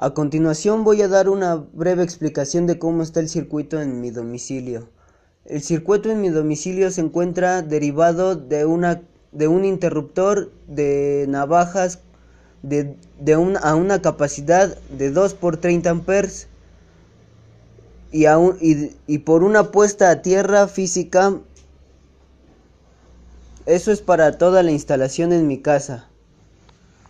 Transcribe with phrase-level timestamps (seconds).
[0.00, 4.12] A continuación voy a dar una breve explicación de cómo está el circuito en mi
[4.12, 4.90] domicilio.
[5.44, 11.98] El circuito en mi domicilio se encuentra derivado de, una, de un interruptor de navajas
[12.62, 12.94] de,
[13.60, 16.46] a una capacidad de 2 por 30 amperes
[18.12, 21.40] y, y, y por una puesta a tierra física.
[23.66, 26.07] Eso es para toda la instalación en mi casa.